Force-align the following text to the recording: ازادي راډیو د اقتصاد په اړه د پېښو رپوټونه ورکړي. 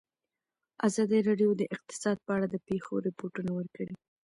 ازادي 0.87 1.19
راډیو 1.27 1.51
د 1.57 1.61
اقتصاد 1.75 2.17
په 2.25 2.31
اړه 2.35 2.47
د 2.49 2.55
پېښو 2.67 2.93
رپوټونه 3.07 3.51
ورکړي. 3.53 3.87